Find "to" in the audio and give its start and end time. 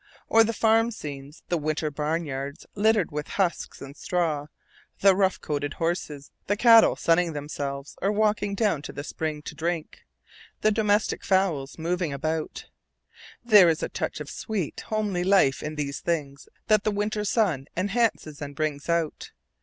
8.81-8.91, 9.43-9.53